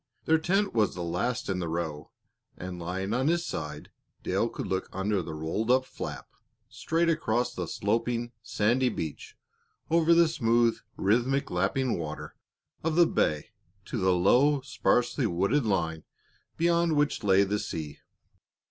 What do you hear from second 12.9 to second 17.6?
the bay to the low, sparsely wooded line beyond which lay the